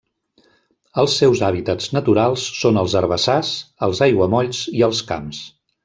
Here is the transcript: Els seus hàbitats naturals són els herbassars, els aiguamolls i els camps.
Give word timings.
Els 1.01 1.17
seus 1.23 1.43
hàbitats 1.49 1.91
naturals 1.97 2.47
són 2.63 2.81
els 2.85 2.97
herbassars, 3.03 3.53
els 3.89 4.03
aiguamolls 4.09 4.65
i 4.81 4.87
els 4.91 5.05
camps. 5.13 5.45